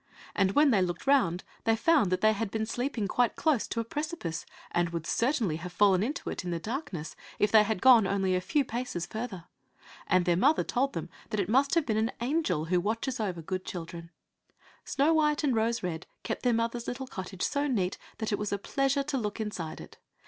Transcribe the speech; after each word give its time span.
And 0.33 0.53
when 0.53 0.71
they 0.71 0.81
looked 0.81 1.05
round 1.05 1.43
they 1.63 1.75
found 1.75 2.11
that 2.11 2.21
they 2.21 2.33
had 2.33 2.49
been 2.49 2.65
sleeping 2.65 3.07
quite 3.07 3.35
close 3.35 3.67
to 3.67 3.79
a 3.79 3.83
precipice, 3.85 4.47
and 4.71 4.89
would 4.89 5.05
certainly 5.05 5.57
have 5.57 5.71
fallen 5.71 6.01
into 6.01 6.31
it 6.31 6.43
in 6.43 6.49
the 6.49 6.57
darkness 6.57 7.15
if 7.37 7.51
they 7.51 7.61
had 7.61 7.83
gone 7.83 8.07
only 8.07 8.33
a 8.33 8.41
few 8.41 8.65
paces 8.65 9.05
further. 9.05 9.43
And 10.07 10.25
their 10.25 10.35
mother 10.35 10.63
told 10.63 10.93
them 10.93 11.09
that 11.29 11.39
it 11.39 11.47
must 11.47 11.75
have 11.75 11.85
been 11.85 12.03
the 12.07 12.13
angel 12.19 12.65
who 12.65 12.79
watches 12.81 13.19
over 13.19 13.43
good 13.43 13.63
children. 13.63 14.09
Snow 14.85 15.13
white 15.13 15.43
and 15.43 15.55
Rose 15.55 15.83
red 15.83 16.07
kept 16.23 16.41
their 16.41 16.51
mother's 16.51 16.87
little 16.87 17.05
cottage 17.05 17.43
so 17.43 17.67
neat 17.67 17.99
that 18.17 18.31
it 18.31 18.39
was 18.39 18.51
a 18.51 18.57
pleasure 18.57 19.03
to 19.03 19.19
look 19.19 19.39
inside 19.39 19.79
it. 19.79 19.99